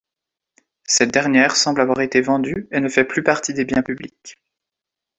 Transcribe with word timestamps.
Cette 0.87 1.11
dernière 1.11 1.55
semble 1.55 1.79
avoir 1.79 2.01
été 2.01 2.21
vendue 2.21 2.67
et 2.71 2.79
ne 2.79 2.89
fait 2.89 3.05
plus 3.05 3.21
partie 3.21 3.53
des 3.53 3.65
biens 3.65 3.83
publics. 3.83 4.35